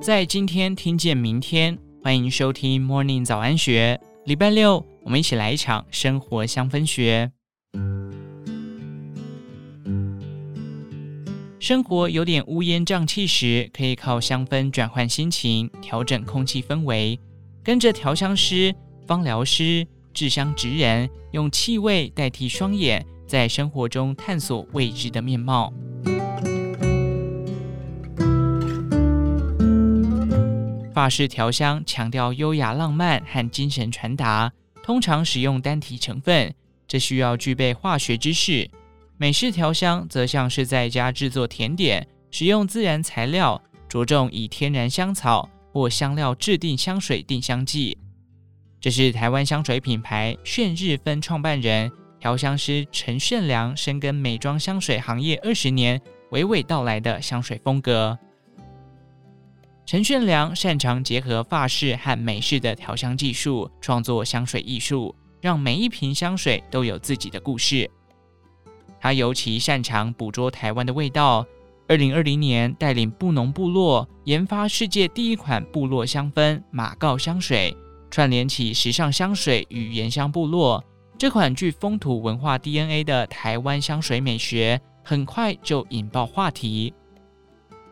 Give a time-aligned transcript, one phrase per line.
[0.00, 3.98] 在今天听见明天，欢迎收听 Morning 早安学。
[4.26, 7.32] 礼拜六，我们一起来一场生活香氛学。
[11.58, 17.18] 生活有点乌烟瘴气时，可以靠香氛转换心情，调整空气氛围。
[17.62, 18.74] 跟着调香师、
[19.06, 25.72] 芳疗师、制香职人，用气味代替双眼，在生活中探索未知的面貌。
[30.94, 34.52] 法式调香强调优雅浪漫和精神传达，
[34.84, 36.54] 通常使用单体成分，
[36.86, 38.70] 这需要具备化学知识。
[39.16, 47.98] 美式调香则像是在家制作甜点，使用自然材料，着重以天然香草或香料制定香水定香剂。
[48.80, 51.90] 这是台湾香水品牌炫日芬创办人
[52.24, 58.18] 调香师陈炫良深耕美妆香水行业二十年，娓娓道来的香水风格。
[59.84, 67.90] 陈炫良擅长结合法式和美式的调香技术，创作香水艺术，让每一瓶香水都有自己的故事。
[68.98, 71.46] 他尤其擅长捕捉台湾的味道。
[71.88, 77.76] 二零二零年，带领布农部落研发世界第一款部落香氛马告香水，
[78.10, 80.82] 串联起时尚香水与原香部落。
[81.16, 86.92] 这款具风土文化 DNA 的台湾香水美学，很快就引爆话题。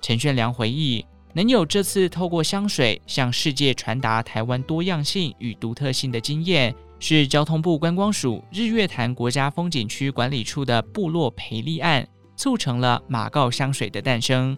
[0.00, 6.74] 陈炫良回忆，能有这次透过香水向世界传达台湾多样性与独特性的经验。
[6.98, 14.56] 是交通部观光署日月潭国家风景区管理处的部落培利案，促成了马告香水的诞生。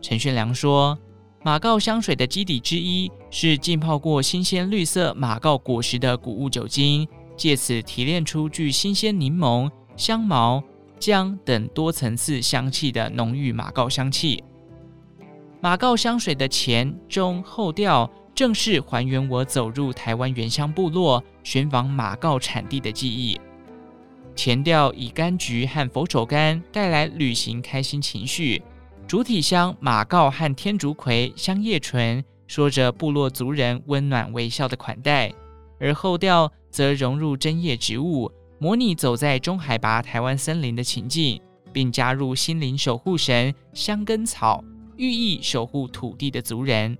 [0.00, 0.98] 陈炫良说，
[1.44, 7.06] 马告香水的基底之一是浸泡过新鲜绿色马告果实的谷物酒精，
[7.42, 10.62] 借此提炼出具新鲜柠檬、香茅、
[11.00, 14.44] 姜等多层次香气的浓郁马告香气。
[15.60, 18.08] 马告香水的前中后调。
[18.32, 23.38] 正是还原我走入台湾原乡部落寻访马告产地的记忆。
[24.34, 28.62] 前调以柑橘和佛手柑带来旅行开心情绪，
[29.06, 35.30] 主体香马告和天竺葵、香叶醇说着部落族人温暖微笑的款待，
[35.78, 41.40] 而后调则融入针叶植物，模拟走在中海拔台湾森林的情境，
[41.72, 44.64] 并加入心灵守护神香根草，
[44.96, 46.96] 寓意守护土地的族人。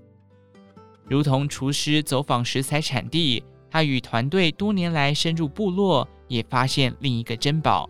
[1.09, 7.89] 如同厨师走访食材产地，他与团队多年来深入部落，也发现另一个珍宝。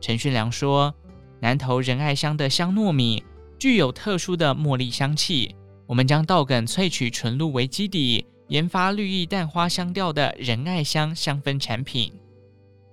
[0.00, 0.94] 陈炫良说
[1.40, 3.24] ：“南投仁爱乡的香糯米
[3.58, 5.54] 具有特殊的茉莉香气，
[5.86, 12.12] 我们将稻梗萃取纯露为基底，研发绿意淡花香调的仁爱香香氛产品。”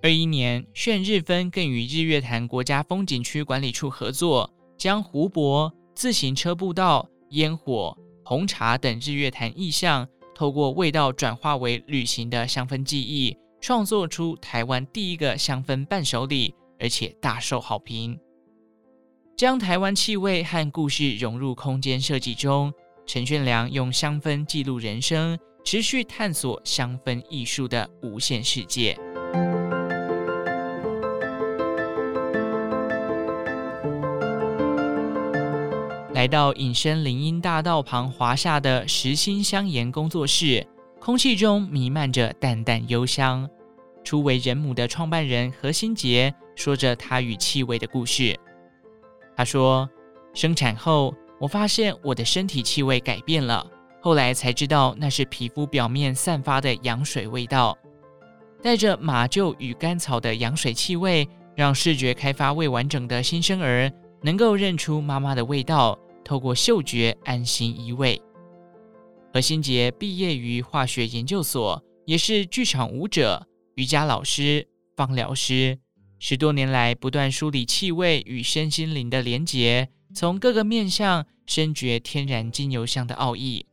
[0.02, 7.94] 二一年，炫日芬更与日月潭国家风景区管理处合作，将湖泊、自行车步道、烟火。
[8.24, 18.18] 红茶等日月潭意象，透过味道转化为旅行的香氛记忆，创作出台湾第一个香氛伴手礼，而且大受好评。
[19.36, 22.72] 将台湾气味和故事融入空间设计中，
[23.06, 25.38] 陈炫良用香氛记录人生，
[25.72, 28.98] 持续探索香氛艺术的无限世界。
[36.16, 40.66] 来到隐身林荫大道旁华厦的时兴香研工作室，
[41.00, 43.48] 空气中弥漫着淡淡幽香。
[44.04, 48.36] 初为人母的创办人何新杰说着他与气味的故事。
[49.38, 49.88] 他说
[50.34, 53.64] ：“生产后，我发现我的身体气味改变了，
[54.02, 57.78] 后来才知道那是皮肤表面散发的羊水味道。
[58.62, 68.22] 带着马厩与甘草的羊水气味，让视觉开发未完整的新生儿能够认出妈妈的味道。”透过嗅觉安心依偎。
[69.34, 75.80] 何新杰毕业于化学研究所，也是剧场舞者、瑜伽老师、芳疗师。
[76.20, 83.66] 十多年来，不断梳理气味与身心灵的连结，从各个面向深觉天然精油香的奥义。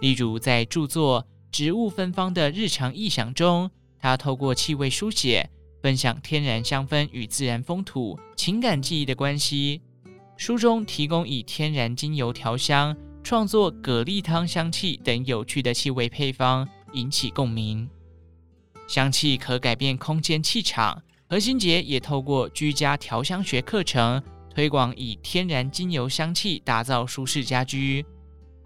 [0.00, 5.48] 例如，在著作《植物芬芳的日常异想》中，他透过气味书写，
[5.80, 9.80] 分享天然香氛与自然风土、情感记忆的关系。
[10.36, 17.88] 书中提供以天然精油调香、创作蛤蜊汤香气等有趣的气味配方，引起共鸣。
[18.86, 24.22] 香气可改变空间气场，何心杰也透过居家调香学课程，
[24.54, 28.04] 推广以天然精油香气打造舒适家居。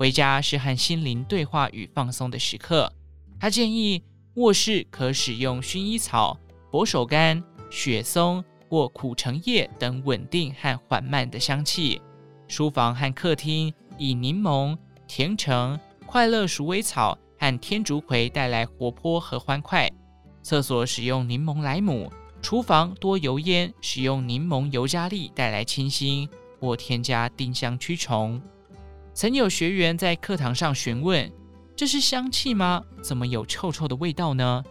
[0.00, 2.90] 回家是和心灵对话与放松的时刻。
[3.38, 4.02] 他建议
[4.36, 6.38] 卧室可使用薰衣草、
[6.70, 12.00] 佛手柑、雪松、或苦橙叶等稳定和缓慢的香气。
[12.48, 14.74] 书房和客厅以柠檬、
[15.06, 19.86] 甜橙、快乐鼠尾草和天竺葵带来活泼和欢快。
[20.42, 22.10] 厕所使用柠檬莱姆，
[22.40, 26.26] 厨房多油烟，使用柠檬尤加利带来清新，
[26.58, 28.40] 或添加丁香驱虫。
[29.12, 31.30] 曾有学员在课堂上询问
[31.76, 32.84] ：“这是香气吗？
[33.02, 34.64] 怎么有臭臭的味道呢？”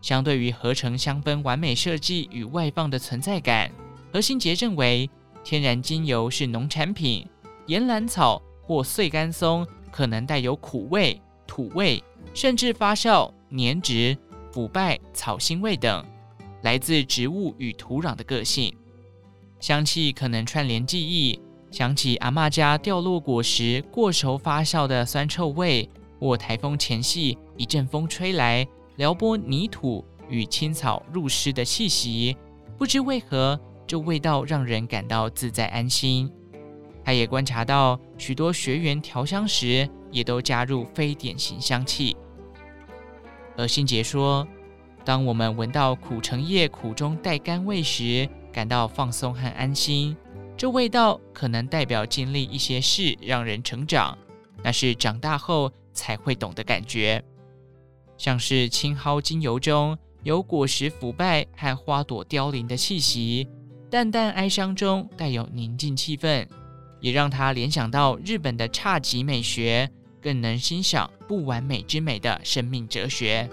[0.00, 3.70] 相对于合成香氛完美设计与外放的存在感，
[4.12, 5.10] 何新杰认为
[5.44, 7.26] 天然精油是农产品，
[7.66, 12.02] 岩兰草或碎干松可能带有苦味、土味，
[12.32, 14.16] 甚至发酵、粘质、
[14.50, 16.02] 腐败、草腥味等，
[16.62, 18.74] 来自植物与土壤的个性。
[19.58, 21.38] 香气可能串联记忆，
[21.70, 25.88] 想起阿嬷家掉落果实过熟发酵的酸臭味，
[26.18, 32.36] 或台风前夕一阵风吹来，撩拨泥土与青草入湿的气息。
[32.76, 36.30] 不知为何，这味道让人感到自在安心。
[37.04, 42.16] 他也观察到许多学员调香时，也都加入非典型香气。
[43.56, 44.46] 而新杰说，
[45.04, 50.16] 当我们闻到苦橙叶苦中带甘味时，感到放松和安心。
[50.60, 54.18] 这味道可能代表经历一些事，让人成长，
[54.62, 57.24] 那是长大后才会懂的感觉。
[58.18, 63.48] 像是青蒿精油中有果实腐败和花朵凋零的气息，
[63.90, 66.46] 淡淡哀伤中带有宁静气氛，
[67.00, 69.90] 也让他联想到日本的侘寂美学，
[70.20, 73.48] 更能欣赏不完美之美的生命哲学。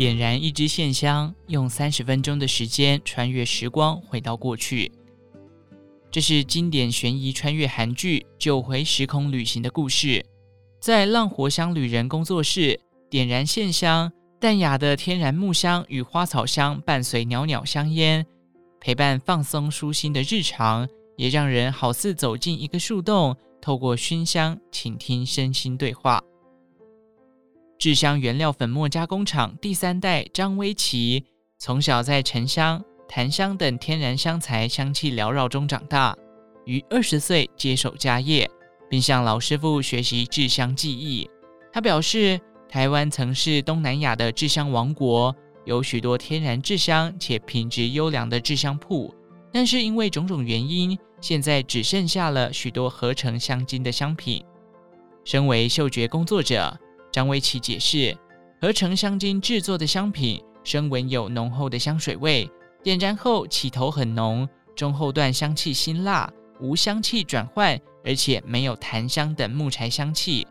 [0.00, 4.90] 点燃一支线香，用三十分钟的时间穿越时光，回到过去。
[6.10, 10.24] 这是经典悬疑穿越韩剧《九回时空旅行》的故事。
[10.80, 12.80] 在浪活香旅人工作室，
[13.10, 14.10] 点燃线香，
[14.40, 18.24] 淡雅的天然木香与花草香伴随袅袅香烟，
[18.80, 20.88] 陪伴放松舒心的日常，
[21.18, 26.24] 也让人好似走进一个树洞，透过熏香倾听身心对话。
[27.80, 31.24] 制香原料粉末加工厂第三代张威奇，
[31.58, 36.14] 从小在沉香、檀香等天然香材香气缭绕中长大，
[36.66, 38.46] 于二十岁接手家业，
[38.90, 41.26] 并向老师傅学习制香技艺。
[41.72, 42.38] 他表示，
[42.68, 45.34] 台湾曾是东南亚的制香王国，
[45.64, 49.14] 有许多天然制香且品质优良的制香铺，
[49.50, 54.44] 但是因为种种原因，现在只剩下了许多合成香精的香品。
[55.24, 56.78] 身为嗅觉工作者，
[57.12, 58.16] 张威奇解释，
[58.60, 62.48] 合成香精制作的香品，声闻有浓厚的香水味，
[62.82, 70.46] 点燃后起头很浓，中后段香气辛辣，无香气转换，而且没有檀香等木材香气。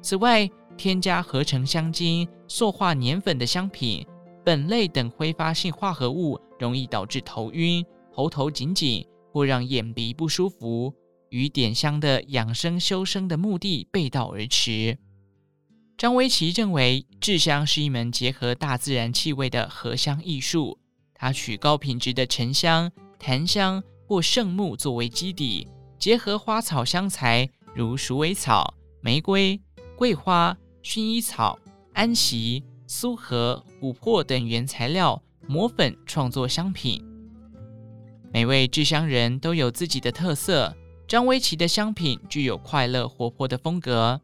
[0.00, 4.06] 此外，添加合成香精、塑化粘粉的香品，
[4.44, 10.94] 苯类等挥发性化合物，容易导致头晕、喉头紧紧，或让眼鼻不舒服，
[11.28, 14.96] 与点香的养生修身的目的背道而驰。
[16.00, 20.78] 张威奇认为，制香是一门结合大自然气味的合香艺术。
[21.12, 25.68] 他取高品质的沉香、檀香或圣木作为基底，
[25.98, 29.60] 结合花草香材如鼠尾草、玫瑰、
[29.94, 31.58] 桂花、薰衣草、
[31.92, 37.04] 安息、苏荷、琥珀等原材料磨粉创作香品。
[38.32, 40.74] 每位制香人都有自己的特色。
[41.06, 44.18] 张威奇的香品具有快乐活泼的风格。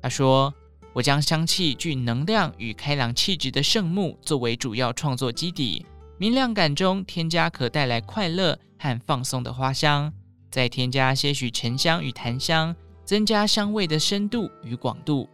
[0.00, 0.54] 他说。
[0.96, 5.84] 我将香气具能量与开朗气质的圣木作为主要创作基底，
[6.16, 10.10] 明亮感中添加可带来快乐和放松的花香，
[10.50, 12.74] 再添加些许沉香与檀香，
[13.04, 15.28] 增加香味的深度与广度。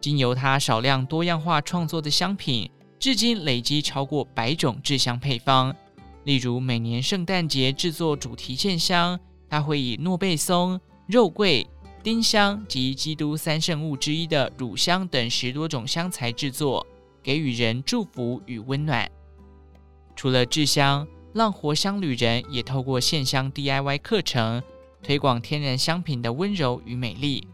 [0.00, 5.76] 经由他少量多样化创作的香品，至今累积超过百种制香配方。
[6.24, 11.66] 例如，每年圣诞节制作主题线香，他会以诺贝松、肉桂。
[12.06, 16.86] 丁香及基督三圣物之一的乳香等十多种香材制作，
[17.20, 19.10] 给予人祝福与温暖。
[20.14, 24.62] 除了制香，浪活香旅人也透过线香 DIY 课程，
[25.02, 27.44] 推广天然香品的温柔与美丽。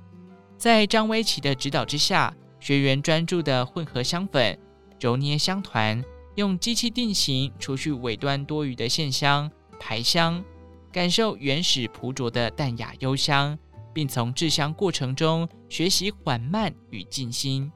[0.58, 4.58] 在张威奇的指导之下，学员专注的混合香粉，
[5.00, 6.04] 揉捏香团，
[6.34, 10.44] 用机器定型，除去尾端多余的线香排香，
[10.92, 13.58] 感受原始朴拙的淡雅幽香。
[13.92, 17.70] 并从制香过程中学习缓慢与静心。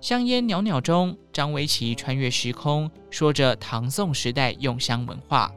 [0.00, 5.52] 香烟袅袅中，张维琪穿越时空，说着唐宋时代用香文化。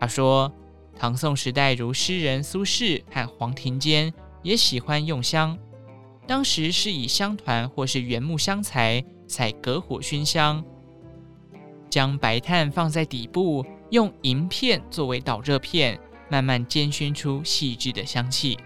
[0.00, 0.52] 他说，
[0.96, 5.56] 唐宋时代如诗人苏轼和黄庭坚也喜欢用香。
[6.26, 10.62] 当时是以香团或是原木香材，采隔火熏香，
[11.88, 18.58] 将白炭放在底部，用银片作为导热片，慢慢煎熏出细致的香气。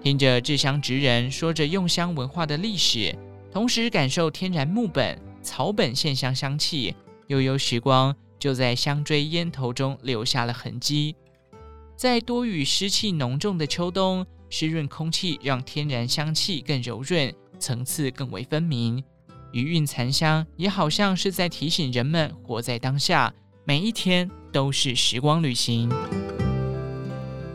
[0.00, 3.14] 听着制香职人说着用香文化的历史，
[3.50, 6.94] 同时感受天然木本、草本线香香气，
[7.26, 11.16] 悠悠时光就在香椎烟头中留下了痕迹。
[11.96, 19.02] 在多雨、湿气浓重的秋冬，湿润空气让天然香气更柔润，层次更为分明。
[19.50, 25.90] 余韵残香也好像是在提醒人们活在当下，每一天都是时光旅行。